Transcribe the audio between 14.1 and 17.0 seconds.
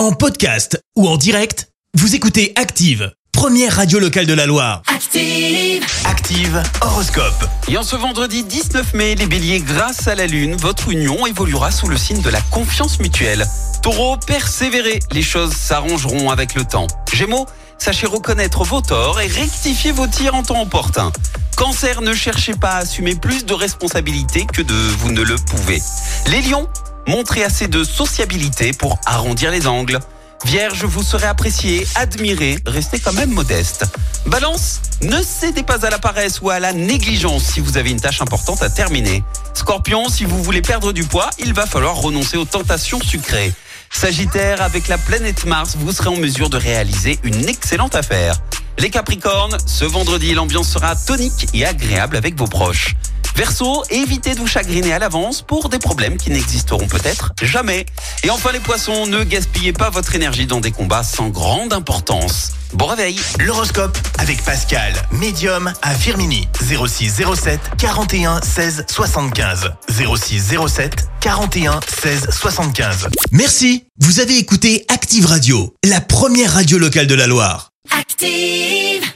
persévérez, les choses s'arrangeront avec le temps.